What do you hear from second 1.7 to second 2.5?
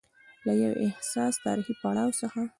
پړاو څخه